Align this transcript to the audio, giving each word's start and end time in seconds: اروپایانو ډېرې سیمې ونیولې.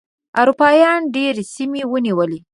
اروپایانو 0.41 1.11
ډېرې 1.15 1.43
سیمې 1.55 1.81
ونیولې. 1.91 2.39